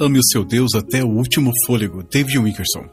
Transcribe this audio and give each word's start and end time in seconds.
Ame 0.00 0.18
o 0.18 0.24
seu 0.24 0.42
Deus 0.42 0.74
até 0.74 1.04
o 1.04 1.08
último 1.08 1.52
fôlego. 1.66 2.02
David 2.02 2.38
Wickerson. 2.38 2.86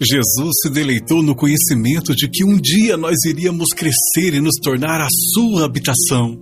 Jesus 0.00 0.50
se 0.62 0.70
deleitou 0.70 1.22
no 1.22 1.36
conhecimento 1.36 2.16
de 2.16 2.30
que 2.30 2.42
um 2.42 2.58
dia 2.58 2.96
nós 2.96 3.16
iríamos 3.26 3.68
crescer 3.76 4.32
e 4.32 4.40
nos 4.40 4.54
tornar 4.62 5.02
a 5.02 5.08
sua 5.34 5.66
habitação. 5.66 6.40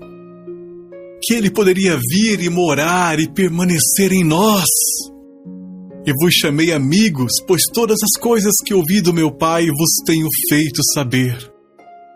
Que 1.24 1.34
ele 1.34 1.50
poderia 1.50 1.98
vir 2.08 2.40
e 2.40 2.48
morar 2.48 3.18
e 3.18 3.28
permanecer 3.28 4.12
em 4.12 4.22
nós. 4.22 4.68
E 6.06 6.12
vos 6.20 6.34
chamei 6.34 6.70
amigos, 6.72 7.32
pois 7.48 7.62
todas 7.74 7.98
as 8.00 8.20
coisas 8.20 8.52
que 8.64 8.72
ouvi 8.72 9.00
do 9.00 9.12
meu 9.12 9.32
Pai 9.32 9.66
vos 9.66 9.90
tenho 10.06 10.28
feito 10.48 10.80
saber. 10.94 11.52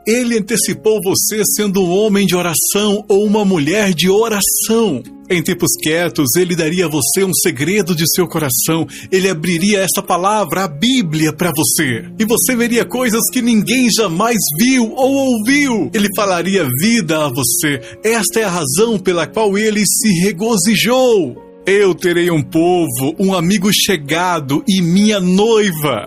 Ele 0.07 0.39
antecipou 0.39 1.01
você 1.03 1.43
sendo 1.57 1.83
um 1.83 1.91
homem 1.91 2.25
de 2.25 2.37
oração 2.37 3.05
ou 3.09 3.25
uma 3.25 3.45
mulher 3.45 3.93
de 3.93 4.09
oração. 4.09 5.03
Em 5.29 5.43
tempos 5.43 5.71
quietos, 5.83 6.37
ele 6.37 6.55
daria 6.55 6.87
a 6.87 6.89
você 6.89 7.25
um 7.25 7.35
segredo 7.35 7.95
de 7.95 8.05
seu 8.15 8.29
coração. 8.29 8.87
Ele 9.11 9.29
abriria 9.29 9.81
essa 9.81 10.03
palavra, 10.03 10.65
a 10.65 10.69
Bíblia, 10.69 11.33
para 11.33 11.51
você. 11.51 12.05
E 12.19 12.25
você 12.25 12.55
veria 12.55 12.85
coisas 12.85 13.23
que 13.33 13.43
ninguém 13.43 13.89
jamais 13.91 14.39
viu 14.61 14.93
ou 14.95 15.13
ouviu. 15.13 15.91
Ele 15.93 16.09
falaria 16.17 16.69
vida 16.81 17.25
a 17.25 17.29
você. 17.29 17.81
Esta 18.05 18.41
é 18.41 18.45
a 18.45 18.51
razão 18.51 18.99
pela 18.99 19.27
qual 19.27 19.59
ele 19.59 19.83
se 19.85 20.09
regozijou. 20.21 21.43
Eu 21.67 21.95
terei 21.95 22.31
um 22.31 22.43
povo, 22.43 23.17
um 23.19 23.35
amigo 23.35 23.69
chegado 23.73 24.63
e 24.69 24.81
minha 24.81 25.19
noiva 25.19 26.07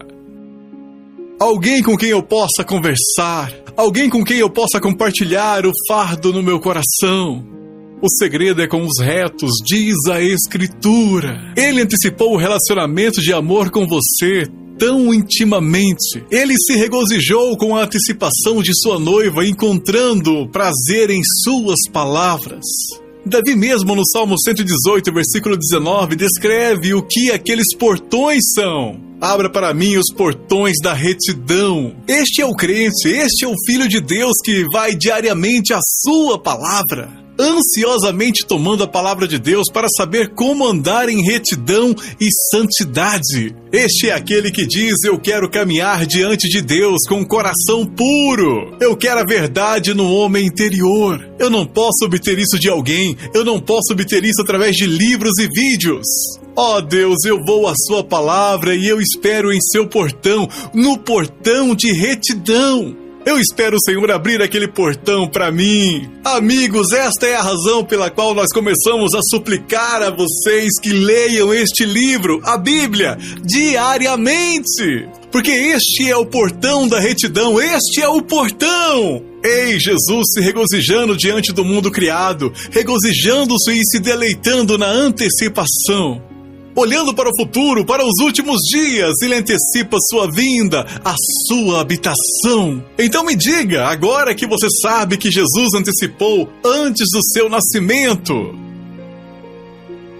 alguém 1.40 1.82
com 1.82 1.96
quem 1.96 2.10
eu 2.10 2.22
possa 2.22 2.66
conversar, 2.66 3.54
alguém 3.78 4.10
com 4.10 4.24
quem 4.24 4.40
eu 4.40 4.50
possa 4.50 4.80
compartilhar 4.82 5.66
o 5.66 5.72
fardo 5.88 6.34
no 6.34 6.44
meu 6.44 6.60
coração. 6.60 7.59
O 8.02 8.08
segredo 8.08 8.62
é 8.62 8.68
com 8.68 8.86
os 8.86 8.98
retos, 9.02 9.52
diz 9.62 9.94
a 10.10 10.22
Escritura. 10.22 11.54
Ele 11.58 11.82
antecipou 11.82 12.34
o 12.34 12.38
relacionamento 12.38 13.20
de 13.20 13.34
amor 13.34 13.70
com 13.70 13.86
você 13.86 14.48
tão 14.78 15.14
intimamente. 15.14 16.24
Ele 16.32 16.54
se 16.58 16.78
regozijou 16.78 17.58
com 17.58 17.76
a 17.76 17.84
antecipação 17.84 18.64
de 18.64 18.72
sua 18.74 18.98
noiva, 18.98 19.46
encontrando 19.46 20.48
prazer 20.48 21.10
em 21.10 21.22
suas 21.44 21.80
palavras. 21.92 22.64
Davi 23.26 23.54
mesmo 23.54 23.94
no 23.94 24.08
Salmo 24.08 24.40
118, 24.40 25.12
versículo 25.12 25.58
19, 25.58 26.16
descreve 26.16 26.94
o 26.94 27.06
que 27.06 27.32
aqueles 27.32 27.76
portões 27.78 28.54
são. 28.56 28.98
Abra 29.20 29.50
para 29.50 29.74
mim 29.74 29.98
os 29.98 30.10
portões 30.16 30.78
da 30.82 30.94
retidão. 30.94 31.98
Este 32.08 32.42
é 32.42 32.46
o 32.46 32.56
crente, 32.56 33.10
este 33.10 33.44
é 33.44 33.48
o 33.50 33.56
filho 33.68 33.90
de 33.90 34.00
Deus 34.00 34.36
que 34.42 34.64
vai 34.72 34.96
diariamente 34.96 35.74
à 35.74 35.80
sua 35.84 36.42
palavra 36.42 37.28
ansiosamente 37.40 38.46
tomando 38.46 38.84
a 38.84 38.88
palavra 38.88 39.28
de 39.28 39.40
Deus 39.40 39.68
para 39.72 39.88
saber 39.96 40.34
como 40.36 40.68
andar 40.68 41.08
em 41.08 41.24
retidão 41.24 41.96
e 42.20 42.28
santidade. 42.52 43.56
Este 43.72 44.10
é 44.10 44.14
aquele 44.14 44.52
que 44.52 44.66
diz: 44.66 45.04
Eu 45.06 45.18
quero 45.18 45.50
caminhar 45.50 46.06
diante 46.06 46.50
de 46.50 46.62
Deus 46.62 46.98
com 47.08 47.20
um 47.20 47.26
coração 47.26 47.86
puro. 47.86 48.76
Eu 48.82 48.98
quero 48.98 49.22
a 49.22 49.26
verdade 49.26 49.94
no 49.94 50.12
homem 50.12 50.46
interior. 50.46 51.30
Eu 51.40 51.50
não 51.50 51.66
posso 51.66 52.04
obter 52.04 52.38
isso 52.38 52.60
de 52.60 52.68
alguém, 52.68 53.16
eu 53.34 53.46
não 53.46 53.62
posso 53.62 53.94
obter 53.94 54.24
isso 54.26 54.42
através 54.42 54.76
de 54.76 54.86
livros 54.86 55.34
e 55.40 55.48
vídeos. 55.48 56.06
Ó 56.56 56.78
oh 56.78 56.82
Deus, 56.82 57.24
eu 57.26 57.38
vou 57.46 57.68
à 57.68 57.74
Sua 57.88 58.04
palavra 58.04 58.76
e 58.76 58.86
eu 58.86 59.00
espero 59.00 59.54
em 59.54 59.62
seu 59.62 59.88
portão, 59.88 60.46
no 60.74 60.98
portão 60.98 61.74
de 61.74 61.94
retidão. 61.94 62.99
Eu 63.26 63.38
espero 63.38 63.76
o 63.76 63.82
Senhor 63.82 64.10
abrir 64.12 64.42
aquele 64.42 64.68
portão 64.68 65.28
para 65.28 65.52
mim. 65.52 66.10
Amigos, 66.24 66.92
esta 66.94 67.28
é 67.28 67.36
a 67.36 67.42
razão 67.42 67.84
pela 67.84 68.10
qual 68.10 68.34
nós 68.34 68.48
começamos 68.54 69.14
a 69.14 69.20
suplicar 69.30 70.02
a 70.02 70.10
vocês 70.10 70.80
que 70.82 70.92
leiam 70.92 71.54
este 71.54 71.86
livro, 71.86 72.42
a 72.44 72.58
Bíblia, 72.58 73.18
diariamente. 73.44 75.08
Porque 75.32 75.52
este 75.52 76.10
é 76.10 76.16
o 76.16 76.26
portão 76.26 76.88
da 76.88 77.00
retidão, 77.00 77.62
este 77.62 78.02
é 78.02 78.08
o 78.08 78.22
portão. 78.22 79.22
Ei, 79.44 79.80
Jesus 79.80 80.34
se 80.34 80.42
regozijando 80.42 81.16
diante 81.16 81.52
do 81.54 81.64
mundo 81.64 81.92
criado, 81.92 82.52
regozijando-se 82.72 83.72
e 83.72 83.86
se 83.86 84.00
deleitando 84.00 84.78
na 84.78 84.88
antecipação. 84.88 86.29
Olhando 86.80 87.14
para 87.14 87.30
o 87.30 87.36
futuro, 87.38 87.86
para 87.86 88.06
os 88.06 88.22
últimos 88.22 88.58
dias, 88.72 89.12
ele 89.22 89.36
antecipa 89.36 89.98
sua 90.10 90.32
vinda, 90.32 90.86
a 91.04 91.14
sua 91.46 91.82
habitação. 91.82 92.82
Então 92.98 93.26
me 93.26 93.36
diga, 93.36 93.86
agora 93.88 94.34
que 94.34 94.48
você 94.48 94.68
sabe 94.82 95.18
que 95.18 95.30
Jesus 95.30 95.74
antecipou 95.76 96.48
antes 96.64 97.06
do 97.12 97.22
seu 97.34 97.50
nascimento, 97.50 98.58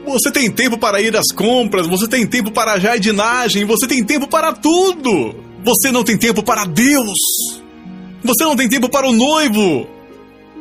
você 0.06 0.30
tem 0.32 0.52
tempo 0.52 0.78
para 0.78 1.02
ir 1.02 1.16
às 1.16 1.32
compras, 1.34 1.88
você 1.88 2.10
tem 2.10 2.28
tempo 2.28 2.52
para 2.52 2.74
a 2.74 2.80
jardinagem, 2.80 3.64
você 3.64 3.88
tem 3.88 4.04
tempo 4.04 4.28
para 4.28 4.52
tudo. 4.52 5.34
Você 5.64 5.94
não 5.94 6.04
tem 6.04 6.18
tempo 6.18 6.44
para 6.44 6.66
Deus. 6.66 7.18
Você 8.22 8.44
não 8.44 8.58
tem 8.58 8.68
tempo 8.68 8.90
para 8.90 9.08
o 9.08 9.14
noivo. 9.14 9.88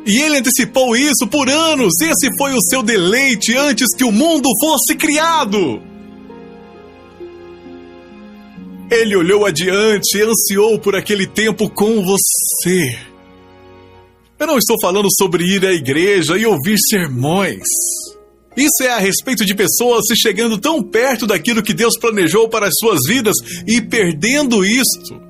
E 0.07 0.17
ele 0.17 0.37
antecipou 0.37 0.95
isso 0.95 1.27
por 1.29 1.49
anos. 1.49 1.91
Esse 2.01 2.29
foi 2.37 2.53
o 2.53 2.61
seu 2.69 2.81
deleite 2.81 3.53
antes 3.57 3.93
que 3.97 4.05
o 4.05 4.13
mundo 4.13 4.47
fosse 4.61 4.95
criado. 4.95 5.88
Ele 8.91 9.15
olhou 9.15 9.45
adiante 9.45 10.17
e 10.17 10.21
ansiou 10.21 10.79
por 10.79 10.95
aquele 10.95 11.27
tempo 11.27 11.69
com 11.69 12.03
você. 12.03 12.97
Eu 14.39 14.47
não 14.47 14.57
estou 14.57 14.77
falando 14.81 15.07
sobre 15.15 15.43
ir 15.43 15.63
à 15.65 15.71
igreja 15.71 16.37
e 16.37 16.45
ouvir 16.45 16.77
sermões. 16.89 17.67
Isso 18.57 18.81
é 18.81 18.89
a 18.89 18.97
respeito 18.97 19.45
de 19.45 19.53
pessoas 19.53 20.05
se 20.07 20.15
chegando 20.15 20.57
tão 20.57 20.81
perto 20.81 21.27
daquilo 21.27 21.61
que 21.61 21.73
Deus 21.73 21.93
planejou 21.99 22.49
para 22.49 22.67
as 22.67 22.73
suas 22.79 22.99
vidas 23.07 23.35
e 23.67 23.79
perdendo 23.79 24.65
isto. 24.65 25.21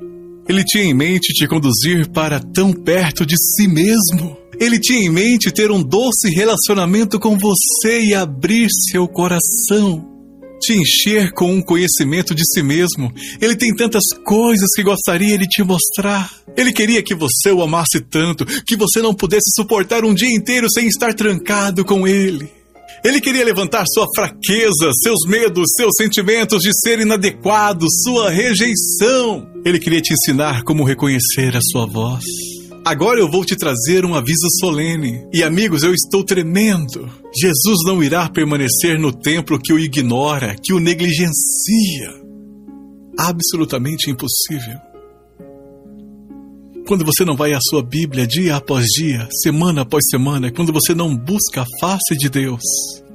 Ele 0.48 0.64
tinha 0.64 0.86
em 0.86 0.94
mente 0.94 1.34
te 1.34 1.46
conduzir 1.46 2.10
para 2.10 2.40
tão 2.40 2.72
perto 2.72 3.26
de 3.26 3.36
si 3.38 3.68
mesmo. 3.68 4.38
Ele 4.58 4.80
tinha 4.80 5.00
em 5.00 5.10
mente 5.10 5.52
ter 5.52 5.70
um 5.70 5.84
doce 5.84 6.30
relacionamento 6.34 7.20
com 7.20 7.38
você 7.38 8.02
e 8.02 8.16
abrir 8.16 8.68
seu 8.92 9.08
coração. 9.08 10.09
Te 10.60 10.74
encher 10.74 11.32
com 11.32 11.54
um 11.54 11.62
conhecimento 11.62 12.36
de 12.36 12.44
si 12.46 12.62
mesmo. 12.62 13.14
Ele 13.42 13.56
tem 13.56 13.74
tantas 13.74 14.04
coisas 14.26 14.68
que 14.76 14.84
gostaria 14.84 15.38
de 15.38 15.48
te 15.48 15.64
mostrar. 15.64 16.30
Ele 16.56 16.72
queria 16.72 17.02
que 17.02 17.16
você 17.16 17.52
o 17.52 17.62
amasse 17.62 18.02
tanto 18.02 18.46
que 18.46 18.76
você 18.76 19.02
não 19.02 19.14
pudesse 19.14 19.52
suportar 19.56 20.04
um 20.04 20.14
dia 20.14 20.34
inteiro 20.34 20.68
sem 20.70 20.88
estar 20.88 21.14
trancado 21.14 21.86
com 21.86 22.08
ele. 22.08 22.50
Ele 23.04 23.22
queria 23.22 23.46
levantar 23.46 23.86
sua 23.88 24.06
fraqueza, 24.14 24.92
seus 25.02 25.26
medos, 25.26 25.66
seus 25.78 25.92
sentimentos 25.98 26.62
de 26.62 26.72
ser 26.74 27.00
inadequado, 27.00 27.86
sua 28.04 28.30
rejeição. 28.30 29.48
Ele 29.66 29.80
queria 29.80 30.02
te 30.02 30.14
ensinar 30.14 30.64
como 30.64 30.84
reconhecer 30.84 31.56
a 31.56 31.62
sua 31.62 31.86
voz. 31.86 32.49
Agora 32.86 33.20
eu 33.20 33.30
vou 33.30 33.44
te 33.44 33.56
trazer 33.56 34.06
um 34.06 34.16
aviso 34.16 34.48
solene. 34.60 35.26
E 35.34 35.44
amigos, 35.44 35.84
eu 35.84 35.94
estou 35.94 36.24
tremendo. 36.24 37.10
Jesus 37.40 37.80
não 37.86 38.02
irá 38.02 38.30
permanecer 38.30 38.98
no 39.00 39.12
templo 39.12 39.60
que 39.60 39.74
o 39.74 39.80
ignora, 39.80 40.56
que 40.62 40.74
o 40.74 40.80
negligencia. 40.80 42.14
Absolutamente 43.18 44.10
impossível. 44.10 44.80
Quando 46.88 47.06
você 47.06 47.24
não 47.24 47.36
vai 47.36 47.54
à 47.54 47.60
sua 47.62 47.84
Bíblia 47.84 48.26
dia 48.26 48.56
após 48.56 48.86
dia, 48.86 49.28
semana 49.44 49.82
após 49.82 50.04
semana, 50.10 50.52
quando 50.52 50.74
você 50.74 50.96
não 50.96 51.16
busca 51.16 51.62
a 51.62 51.66
face 51.80 52.18
de 52.18 52.30
Deus, 52.30 52.64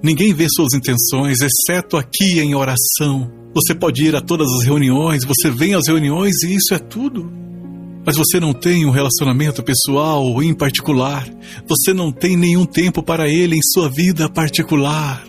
ninguém 0.01 0.33
vê 0.33 0.47
suas 0.49 0.75
intenções, 0.75 1.39
exceto 1.41 1.97
aqui 1.97 2.39
em 2.39 2.55
oração. 2.55 3.33
Você 3.53 3.75
pode 3.75 4.05
ir 4.05 4.15
a 4.15 4.21
todas 4.21 4.47
as 4.53 4.65
reuniões, 4.65 5.25
você 5.25 5.51
vem 5.51 5.75
às 5.75 5.89
reuniões 5.89 6.43
e 6.45 6.55
isso 6.55 6.73
é 6.73 6.79
tudo 6.79 7.44
mas 8.05 8.17
você 8.17 8.39
não 8.39 8.53
tem 8.53 8.85
um 8.85 8.91
relacionamento 8.91 9.63
pessoal 9.63 10.43
em 10.43 10.55
particular, 10.55 11.27
você 11.67 11.95
não 11.95 12.13
tem 12.13 12.37
nenhum 12.37 12.67
tempo 12.67 13.03
para 13.03 13.29
ele 13.29 13.57
em 13.57 13.63
sua 13.73 13.89
vida 13.89 14.29
particular. 14.29 15.25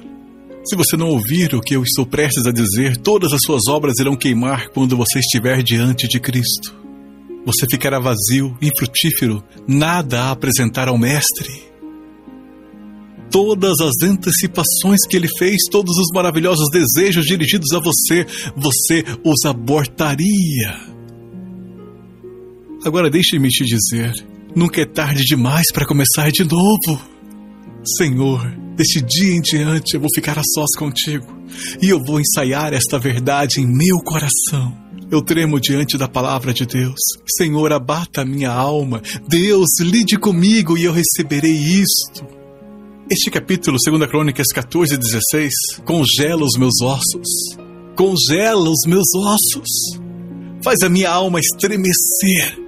Se 0.65 0.75
você 0.75 0.97
não 0.97 1.09
ouvir 1.09 1.53
o 1.55 1.61
que 1.61 1.75
eu 1.75 1.83
estou 1.83 2.05
prestes 2.05 2.45
a 2.45 2.51
dizer, 2.51 2.97
todas 2.97 3.31
as 3.31 3.41
suas 3.45 3.67
obras 3.69 3.99
irão 3.99 4.15
queimar 4.15 4.69
quando 4.69 4.97
você 4.97 5.19
estiver 5.19 5.61
diante 5.63 6.07
de 6.07 6.19
Cristo. 6.19 6.75
Você 7.45 7.67
ficará 7.69 7.99
vazio, 7.99 8.57
infrutífero, 8.61 9.43
nada 9.67 10.23
a 10.23 10.31
apresentar 10.31 10.87
ao 10.87 10.97
Mestre. 10.97 11.63
Todas 13.29 13.79
as 13.79 14.07
antecipações 14.07 15.05
que 15.07 15.15
ele 15.15 15.27
fez, 15.37 15.57
todos 15.69 15.95
os 15.97 16.07
maravilhosos 16.13 16.67
desejos 16.71 17.25
dirigidos 17.25 17.71
a 17.73 17.79
você, 17.79 18.25
você 18.55 19.03
os 19.23 19.45
abortaria 19.45 20.94
Agora 22.85 23.09
deixe-me 23.09 23.49
te 23.49 23.65
dizer: 23.65 24.13
nunca 24.55 24.79
é 24.79 24.85
tarde 24.85 25.23
demais 25.23 25.65
para 25.73 25.87
começar 25.87 26.31
de 26.31 26.43
novo. 26.43 27.01
Senhor, 27.97 28.47
deste 28.75 29.01
dia 29.01 29.35
em 29.35 29.41
diante 29.41 29.95
eu 29.95 29.99
vou 29.99 30.09
ficar 30.13 30.37
a 30.37 30.43
sós 30.43 30.75
contigo 30.77 31.25
e 31.81 31.89
eu 31.89 31.99
vou 32.05 32.19
ensaiar 32.19 32.73
esta 32.73 32.99
verdade 32.99 33.59
em 33.59 33.65
meu 33.65 33.97
coração. 34.03 34.77
Eu 35.09 35.23
tremo 35.23 35.59
diante 35.59 35.97
da 35.97 36.07
palavra 36.07 36.53
de 36.53 36.65
Deus. 36.65 36.99
Senhor, 37.27 37.71
abata 37.73 38.21
a 38.21 38.25
minha 38.25 38.51
alma. 38.51 39.01
Deus, 39.27 39.79
lide 39.81 40.17
comigo 40.17 40.77
e 40.77 40.83
eu 40.83 40.93
receberei 40.93 41.55
isto. 41.55 42.23
Este 43.09 43.31
capítulo, 43.31 43.77
2 43.83 44.09
Crônicas 44.09 44.47
14 44.53 44.95
16, 44.95 45.53
congela 45.83 46.43
os 46.43 46.57
meus 46.57 46.81
ossos, 46.81 47.57
congela 47.95 48.69
os 48.69 48.87
meus 48.87 49.07
ossos, 49.15 49.99
faz 50.63 50.81
a 50.83 50.89
minha 50.89 51.09
alma 51.09 51.39
estremecer. 51.39 52.64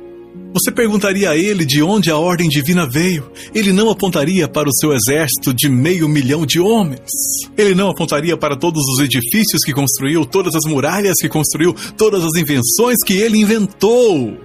Você 0.54 0.72
perguntaria 0.72 1.30
a 1.30 1.38
ele 1.38 1.66
de 1.66 1.84
onde 1.84 2.10
a 2.10 2.18
ordem 2.18 2.50
divina 2.50 2.88
veio. 2.90 3.30
Ele 3.54 3.72
não 3.72 3.90
apontaria 3.90 4.48
para 4.48 4.68
o 4.68 4.74
seu 4.74 4.94
exército 4.94 5.54
de 5.54 5.70
meio 5.70 6.08
milhão 6.08 6.46
de 6.46 6.60
homens. 6.60 7.10
Ele 7.58 7.76
não 7.76 7.90
apontaria 7.90 8.36
para 8.38 8.56
todos 8.56 8.84
os 8.94 9.00
edifícios 9.00 9.64
que 9.64 9.74
construiu, 9.74 10.26
todas 10.26 10.56
as 10.56 10.64
muralhas 10.70 11.16
que 11.20 11.30
construiu, 11.30 11.76
todas 11.98 12.24
as 12.24 12.36
invenções 12.36 12.98
que 13.06 13.14
ele 13.14 13.38
inventou. 13.38 14.38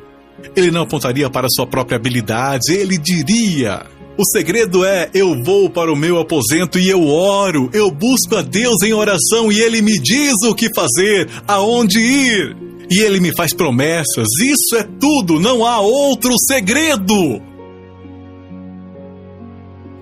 Ele 0.57 0.71
não 0.71 0.83
apontaria 0.83 1.31
para 1.31 1.49
sua 1.49 1.67
própria 1.67 1.97
habilidade, 1.97 2.73
ele 2.73 2.99
diria: 2.99 3.87
o 4.17 4.25
segredo 4.27 4.85
é: 4.85 5.09
eu 5.15 5.43
vou 5.43 5.71
para 5.71 5.93
o 5.93 5.97
meu 5.97 6.19
aposento 6.19 6.79
e 6.79 6.89
eu 6.89 7.07
oro, 7.07 7.71
eu 7.73 7.91
busco 7.91 8.37
a 8.37 8.43
Deus 8.43 8.83
em 8.85 8.93
oração 8.93 9.51
e 9.51 9.59
Ele 9.61 9.81
me 9.81 9.99
diz 9.99 10.35
o 10.45 10.55
que 10.55 10.69
fazer, 10.75 11.29
aonde 11.49 11.99
ir. 11.99 12.72
E 12.95 13.01
Ele 13.01 13.21
me 13.21 13.33
faz 13.35 13.55
promessas, 13.55 14.29
isso 14.45 14.77
é 14.77 14.83
tudo, 14.83 15.41
não 15.41 15.65
há 15.65 15.81
outro 15.81 16.35
segredo. 16.39 17.41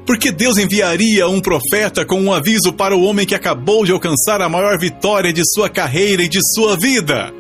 Porque 0.05 0.33
Deus 0.33 0.59
enviaria 0.59 1.29
um 1.29 1.41
profeta 1.41 2.05
com 2.05 2.21
um 2.21 2.33
aviso 2.33 2.73
para 2.73 2.97
o 2.97 3.05
homem 3.05 3.25
que 3.25 3.35
acabou 3.37 3.85
de 3.85 3.93
alcançar 3.93 4.43
a 4.43 4.49
maior 4.49 4.77
vitória 4.77 5.33
de 5.33 5.43
sua 5.55 5.69
carreira 5.69 6.25
e 6.25 6.29
de 6.29 6.41
sua 6.53 6.77
vida? 6.77 7.33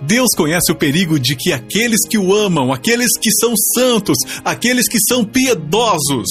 Deus 0.00 0.30
conhece 0.34 0.72
o 0.72 0.74
perigo 0.74 1.20
de 1.20 1.36
que 1.36 1.52
aqueles 1.52 2.08
que 2.08 2.16
o 2.16 2.34
amam, 2.34 2.72
aqueles 2.72 3.10
que 3.20 3.30
são 3.30 3.52
santos, 3.74 4.16
aqueles 4.42 4.88
que 4.88 4.98
são 5.06 5.22
piedosos, 5.22 6.30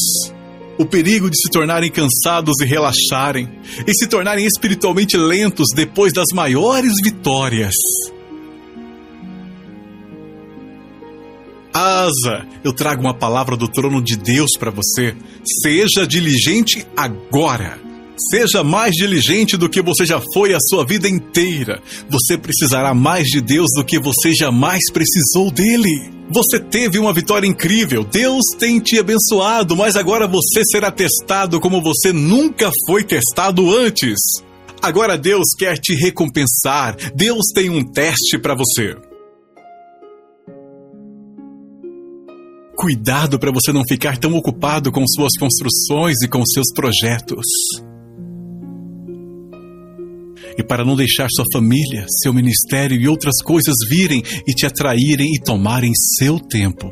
o 0.79 0.85
perigo 0.85 1.29
de 1.29 1.37
se 1.37 1.51
tornarem 1.51 1.91
cansados 1.91 2.59
e 2.59 2.65
relaxarem, 2.65 3.47
e 3.85 3.93
se 3.93 4.07
tornarem 4.07 4.47
espiritualmente 4.47 5.15
lentos 5.15 5.67
depois 5.75 6.11
das 6.11 6.29
maiores 6.33 6.93
vitórias. 7.03 7.75
Asa, 11.73 12.45
eu 12.63 12.71
trago 12.71 13.01
uma 13.01 13.15
palavra 13.15 13.57
do 13.57 13.67
trono 13.67 13.99
de 13.99 14.15
Deus 14.15 14.51
para 14.59 14.69
você. 14.69 15.15
Seja 15.63 16.05
diligente 16.05 16.85
agora. 16.95 17.79
Seja 18.29 18.63
mais 18.63 18.93
diligente 18.93 19.57
do 19.57 19.67
que 19.67 19.81
você 19.81 20.05
já 20.05 20.21
foi 20.35 20.53
a 20.53 20.59
sua 20.59 20.85
vida 20.85 21.09
inteira. 21.09 21.81
Você 22.09 22.37
precisará 22.37 22.93
mais 22.93 23.25
de 23.25 23.41
Deus 23.41 23.69
do 23.75 23.83
que 23.83 23.97
você 23.97 24.31
jamais 24.33 24.81
precisou 24.91 25.49
dele. 25.49 26.11
Você 26.29 26.59
teve 26.59 26.99
uma 26.99 27.11
vitória 27.11 27.47
incrível, 27.47 28.03
Deus 28.03 28.43
tem 28.57 28.79
te 28.79 28.97
abençoado, 28.97 29.75
mas 29.75 29.95
agora 29.95 30.27
você 30.27 30.63
será 30.71 30.89
testado 30.89 31.59
como 31.59 31.81
você 31.81 32.13
nunca 32.13 32.71
foi 32.87 33.03
testado 33.03 33.75
antes. 33.75 34.19
Agora 34.81 35.17
Deus 35.17 35.49
quer 35.57 35.77
te 35.77 35.95
recompensar, 35.95 36.95
Deus 37.13 37.45
tem 37.53 37.69
um 37.69 37.83
teste 37.83 38.37
para 38.37 38.55
você. 38.55 39.12
Cuidado 42.83 43.39
para 43.39 43.49
você 43.49 43.71
não 43.71 43.81
ficar 43.87 44.17
tão 44.17 44.33
ocupado 44.33 44.91
com 44.91 45.07
suas 45.07 45.31
construções 45.39 46.21
e 46.21 46.27
com 46.27 46.45
seus 46.45 46.65
projetos 46.75 47.45
e 50.57 50.61
para 50.61 50.83
não 50.83 50.93
deixar 50.93 51.29
sua 51.31 51.45
família, 51.53 52.05
seu 52.21 52.33
ministério 52.33 52.99
e 52.99 53.07
outras 53.07 53.41
coisas 53.41 53.73
virem 53.89 54.21
e 54.45 54.53
te 54.53 54.65
atraírem 54.65 55.27
e 55.33 55.41
tomarem 55.41 55.93
seu 55.95 56.37
tempo. 56.41 56.91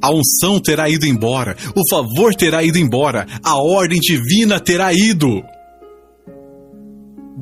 A 0.00 0.10
unção 0.10 0.58
terá 0.58 0.88
ido 0.88 1.04
embora, 1.04 1.54
o 1.76 1.82
favor 1.90 2.34
terá 2.34 2.62
ido 2.62 2.78
embora, 2.78 3.26
a 3.44 3.56
ordem 3.62 4.00
divina 4.00 4.58
terá 4.60 4.94
ido. 4.94 5.42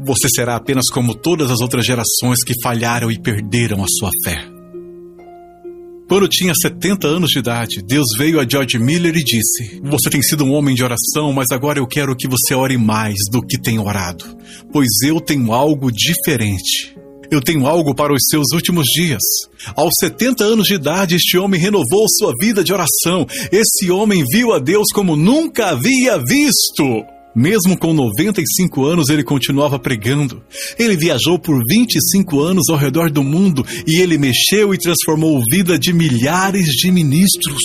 Você 0.05 0.27
será 0.29 0.57
apenas 0.57 0.91
como 0.93 1.15
todas 1.15 1.53
as 1.53 1.61
outras 1.61 1.87
gerações 1.87 2.43
que 2.45 2.61
falharam 2.61 3.13
e 3.13 3.19
perderam 3.21 3.85
a 3.85 3.87
sua 3.89 4.11
fé. 4.25 4.60
Quando 6.11 6.27
tinha 6.27 6.53
70 6.61 7.07
anos 7.07 7.31
de 7.31 7.39
idade, 7.39 7.81
Deus 7.87 8.09
veio 8.19 8.41
a 8.41 8.45
George 8.45 8.81
Miller 8.81 9.17
e 9.17 9.23
disse: 9.23 9.81
Você 9.85 10.11
tem 10.11 10.21
sido 10.21 10.45
um 10.45 10.53
homem 10.53 10.75
de 10.75 10.83
oração, 10.83 11.33
mas 11.33 11.53
agora 11.53 11.79
eu 11.79 11.87
quero 11.87 12.17
que 12.17 12.27
você 12.27 12.53
ore 12.53 12.77
mais 12.77 13.15
do 13.31 13.41
que 13.41 13.57
tem 13.57 13.79
orado, 13.79 14.25
pois 14.73 14.89
eu 15.05 15.21
tenho 15.21 15.53
algo 15.53 15.89
diferente. 15.93 16.97
Eu 17.31 17.41
tenho 17.41 17.65
algo 17.65 17.95
para 17.95 18.13
os 18.13 18.23
seus 18.29 18.47
últimos 18.53 18.87
dias. 18.87 19.23
Aos 19.77 19.93
70 20.01 20.43
anos 20.43 20.67
de 20.67 20.75
idade, 20.75 21.15
este 21.15 21.39
homem 21.39 21.61
renovou 21.61 22.05
sua 22.19 22.35
vida 22.41 22.65
de 22.65 22.73
oração. 22.73 23.25
Esse 23.53 23.89
homem 23.89 24.25
viu 24.33 24.53
a 24.53 24.59
Deus 24.59 24.89
como 24.93 25.15
nunca 25.15 25.69
havia 25.69 26.19
visto. 26.19 27.05
Mesmo 27.35 27.79
com 27.79 27.95
95 27.95 28.85
anos, 28.85 29.09
ele 29.09 29.23
continuava 29.23 29.79
pregando. 29.79 30.43
Ele 30.79 30.97
viajou 30.97 31.39
por 31.39 31.63
25 31.69 32.41
anos 32.41 32.69
ao 32.69 32.77
redor 32.77 33.11
do 33.11 33.23
mundo 33.23 33.65
e 33.87 34.01
ele 34.01 34.19
mexeu 34.19 34.75
e 34.75 34.79
transformou 34.79 35.39
a 35.39 35.45
vida 35.51 35.79
de 35.79 35.93
milhares 35.93 36.67
de 36.67 36.91
ministros. 36.91 37.63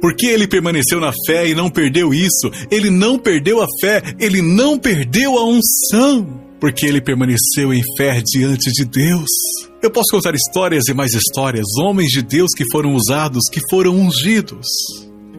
Porque 0.00 0.26
ele 0.26 0.46
permaneceu 0.46 1.00
na 1.00 1.12
fé 1.26 1.48
e 1.48 1.54
não 1.54 1.70
perdeu 1.70 2.12
isso, 2.12 2.50
ele 2.70 2.90
não 2.90 3.18
perdeu 3.18 3.62
a 3.62 3.66
fé, 3.80 4.02
ele 4.18 4.40
não 4.40 4.78
perdeu 4.78 5.38
a 5.38 5.44
unção. 5.44 6.40
Porque 6.58 6.84
ele 6.84 7.00
permaneceu 7.00 7.72
em 7.72 7.82
fé 7.96 8.22
diante 8.22 8.70
de 8.70 8.84
Deus. 8.84 9.30
Eu 9.82 9.90
posso 9.90 10.10
contar 10.10 10.34
histórias 10.34 10.88
e 10.88 10.94
mais 10.94 11.14
histórias, 11.14 11.66
homens 11.78 12.10
de 12.10 12.20
Deus 12.20 12.50
que 12.54 12.64
foram 12.70 12.94
usados, 12.94 13.44
que 13.50 13.60
foram 13.70 13.94
ungidos 13.94 14.66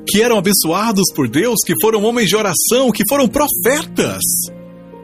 que 0.07 0.21
eram 0.21 0.37
abençoados 0.37 1.05
por 1.15 1.29
Deus, 1.29 1.59
que 1.65 1.73
foram 1.81 2.03
homens 2.03 2.29
de 2.29 2.35
oração, 2.35 2.91
que 2.91 3.03
foram 3.07 3.27
profetas. 3.27 4.21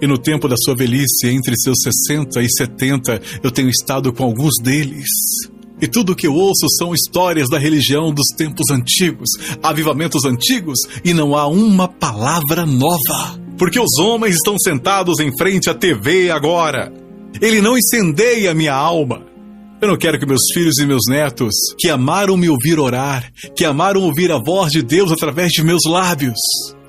E 0.02 0.06
no 0.06 0.18
tempo 0.18 0.48
da 0.48 0.56
sua 0.58 0.76
velhice, 0.76 1.28
entre 1.28 1.56
seus 1.58 1.78
60 1.82 2.42
e 2.42 2.48
70, 2.50 3.22
eu 3.44 3.50
tenho 3.50 3.70
estado 3.70 4.14
com 4.14 4.24
alguns 4.24 4.54
deles. 4.62 5.08
E 5.82 5.88
tudo 5.88 6.14
o 6.14 6.16
que 6.16 6.28
eu 6.28 6.34
ouço 6.34 6.66
são 6.78 6.94
histórias 6.94 7.48
da 7.50 7.58
religião 7.58 8.12
dos 8.12 8.28
tempos 8.36 8.70
antigos, 8.72 9.30
avivamentos 9.62 10.26
antigos, 10.26 10.80
e 11.04 11.14
não 11.14 11.36
há 11.36 11.48
uma 11.48 11.88
palavra 11.88 12.66
nova. 12.66 13.40
Porque 13.58 13.80
os 13.80 14.00
homens 14.00 14.36
estão 14.36 14.56
sentados 14.58 15.20
em 15.20 15.32
frente 15.38 15.70
à 15.70 15.74
TV 15.74 16.30
agora. 16.30 16.92
Ele 17.42 17.62
não 17.62 17.78
incendeia 17.78 18.54
minha 18.54 18.74
alma. 18.74 19.26
Eu 19.82 19.90
não 19.90 19.98
quero 19.98 20.20
que 20.20 20.26
meus 20.26 20.42
filhos 20.54 20.78
e 20.80 20.86
meus 20.86 21.04
netos, 21.08 21.54
que 21.78 21.90
amaram 21.90 22.36
me 22.36 22.50
ouvir 22.50 22.80
orar, 22.80 23.32
que 23.56 23.64
amaram 23.64 24.02
ouvir 24.02 24.32
a 24.32 24.38
voz 24.38 24.72
de 24.72 24.82
Deus 24.82 25.12
através 25.12 25.52
de 25.52 25.64
meus 25.64 25.84
lábios, 25.86 26.40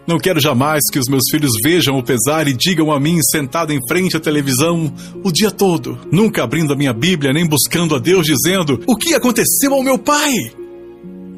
não 0.09 0.19
quero 0.19 0.41
jamais 0.41 0.85
que 0.91 0.99
os 0.99 1.07
meus 1.07 1.25
filhos 1.31 1.53
vejam 1.63 1.99
o 1.99 2.03
pesar 2.03 2.49
e 2.49 2.55
digam 2.55 2.91
a 2.91 2.99
mim, 2.99 3.21
sentado 3.23 3.75
em 3.75 3.79
frente 3.87 4.17
à 4.17 4.21
televisão, 4.21 4.91
o 5.23 5.31
dia 5.31 5.51
todo, 5.51 5.99
nunca 6.11 6.43
abrindo 6.43 6.73
a 6.73 6.77
minha 6.77 6.95
Bíblia 6.95 7.31
nem 7.31 7.47
buscando 7.47 7.95
a 7.95 7.99
Deus, 7.99 8.25
dizendo: 8.27 8.83
O 8.87 8.97
que 8.97 9.13
aconteceu 9.13 9.75
ao 9.75 9.83
meu 9.83 9.99
pai? 9.99 10.33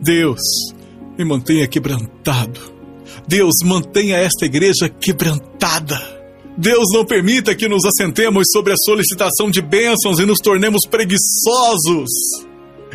Deus, 0.00 0.40
me 1.18 1.24
mantenha 1.24 1.66
quebrantado. 1.66 2.60
Deus, 3.26 3.54
mantenha 3.64 4.18
esta 4.18 4.46
igreja 4.46 4.88
quebrantada. 4.88 6.19
Deus 6.60 6.88
não 6.92 7.06
permita 7.06 7.54
que 7.54 7.66
nos 7.66 7.86
assentemos 7.86 8.44
sobre 8.52 8.74
a 8.74 8.76
solicitação 8.84 9.50
de 9.50 9.62
bênçãos 9.62 10.18
e 10.18 10.26
nos 10.26 10.36
tornemos 10.38 10.82
preguiçosos. 10.90 12.10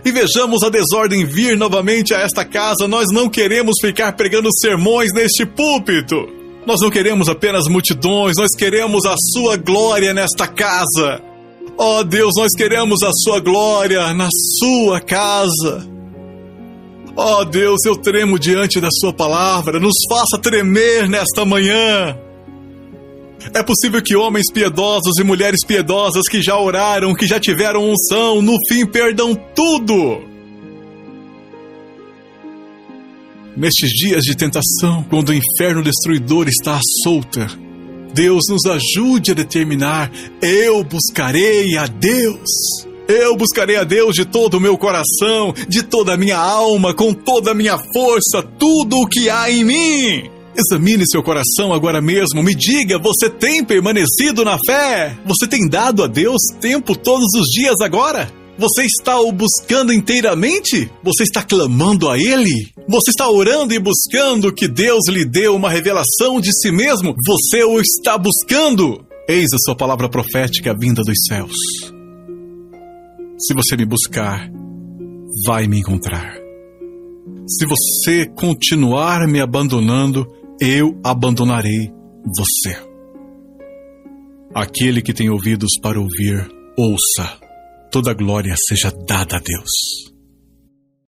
E 0.06 0.12
vejamos 0.12 0.62
a 0.62 0.70
desordem 0.70 1.26
vir 1.26 1.58
novamente 1.58 2.14
a 2.14 2.20
esta 2.20 2.46
casa. 2.46 2.88
Nós 2.88 3.08
não 3.12 3.28
queremos 3.28 3.74
ficar 3.82 4.12
pregando 4.12 4.50
sermões 4.62 5.12
neste 5.16 5.48
púlpito. 5.48 6.28
Nós 6.68 6.80
não 6.80 6.92
queremos 6.92 7.28
apenas 7.28 7.68
multidões, 7.68 8.36
nós 8.38 8.52
queremos 8.56 9.04
a 9.08 9.16
Sua 9.34 9.58
glória 9.58 10.14
nesta 10.14 10.46
casa. 10.46 11.20
Ó 11.76 12.00
oh 12.00 12.04
Deus, 12.04 12.34
nós 12.38 12.52
queremos 12.56 13.02
a 13.02 13.10
Sua 13.24 13.40
glória 13.40 14.14
na 14.14 14.30
Sua 14.60 15.02
casa. 15.02 15.88
Ó 17.16 17.42
oh 17.42 17.46
Deus, 17.46 17.84
eu 17.84 17.96
tremo 17.96 18.38
diante 18.38 18.80
da 18.80 18.90
Sua 18.92 19.12
palavra, 19.12 19.80
nos 19.80 19.96
faça 20.08 20.38
tremer 20.40 21.10
nesta 21.10 21.44
manhã. 21.46 22.25
É 23.54 23.64
possível 23.64 24.02
que 24.02 24.16
homens 24.16 24.52
piedosos 24.52 25.18
e 25.20 25.24
mulheres 25.24 25.66
piedosas 25.66 26.24
que 26.30 26.42
já 26.42 26.58
oraram, 26.58 27.14
que 27.14 27.28
já 27.28 27.40
tiveram 27.40 27.90
unção, 27.90 28.42
no 28.42 28.58
fim 28.68 28.86
perdam 28.86 29.36
tudo. 29.56 30.22
Nestes 33.56 33.90
dias 33.90 34.24
de 34.24 34.36
tentação, 34.36 35.04
quando 35.10 35.30
o 35.30 35.34
inferno 35.34 35.82
destruidor 35.82 36.48
está 36.50 36.76
à 36.76 36.82
solta, 37.04 37.48
Deus 38.14 38.44
nos 38.50 38.66
ajude 38.66 39.32
a 39.32 39.36
determinar: 39.36 40.12
eu 40.42 40.84
buscarei 40.84 41.78
a 41.78 41.88
Deus. 41.88 42.50
Eu 43.08 43.36
buscarei 43.36 43.76
a 43.76 43.84
Deus 43.84 44.16
de 44.16 44.26
todo 44.26 44.56
o 44.56 44.60
meu 44.60 44.80
coração, 44.80 45.54
de 45.68 45.84
toda 45.84 46.16
a 46.16 46.18
minha 46.18 46.40
alma, 46.40 46.92
com 46.92 47.14
toda 47.14 47.52
a 47.52 47.54
minha 47.54 47.78
força, 47.78 48.42
tudo 48.58 48.98
o 48.98 49.08
que 49.08 49.30
há 49.30 49.52
em 49.52 49.64
mim. 49.64 50.35
Examine 50.58 51.04
seu 51.06 51.22
coração 51.22 51.74
agora 51.74 52.02
mesmo. 52.02 52.42
Me 52.42 52.56
diga, 52.56 52.98
você 52.98 53.30
tem 53.30 53.64
permanecido 53.64 54.46
na 54.46 54.58
fé? 54.66 55.18
Você 55.26 55.48
tem 55.48 55.68
dado 55.68 56.04
a 56.04 56.08
Deus 56.08 56.42
tempo 56.62 56.96
todos 56.96 57.28
os 57.36 57.48
dias 57.48 57.76
agora? 57.82 58.32
Você 58.58 58.84
está 58.84 59.20
o 59.20 59.34
buscando 59.34 59.92
inteiramente? 59.92 60.90
Você 61.04 61.24
está 61.24 61.44
clamando 61.44 62.10
a 62.10 62.18
Ele? 62.18 62.54
Você 62.88 63.10
está 63.10 63.30
orando 63.30 63.74
e 63.74 63.80
buscando 63.80 64.54
que 64.54 64.68
Deus 64.68 65.10
lhe 65.10 65.26
dê 65.26 65.50
uma 65.50 65.70
revelação 65.70 66.40
de 66.40 66.52
si 66.54 66.72
mesmo? 66.72 67.14
Você 67.28 67.66
o 67.66 67.82
está 67.82 68.18
buscando? 68.18 69.06
Eis 69.28 69.48
a 69.54 69.58
sua 69.58 69.76
palavra 69.76 70.08
profética 70.08 70.74
vinda 70.80 71.02
dos 71.04 71.18
céus. 71.28 71.56
Se 73.38 73.54
você 73.54 73.76
me 73.76 73.86
buscar, 73.86 74.50
vai 75.46 75.68
me 75.68 75.80
encontrar. 75.80 76.38
Se 77.46 77.66
você 77.66 78.26
continuar 78.26 79.28
me 79.28 79.42
abandonando, 79.42 80.26
eu 80.60 81.00
abandonarei 81.04 81.92
você. 82.38 82.78
Aquele 84.54 85.02
que 85.02 85.14
tem 85.14 85.30
ouvidos 85.30 85.72
para 85.82 86.00
ouvir, 86.00 86.48
ouça. 86.78 87.40
Toda 87.92 88.14
glória 88.14 88.56
seja 88.68 88.92
dada 89.08 89.38
a 89.38 89.40
Deus. 89.40 90.15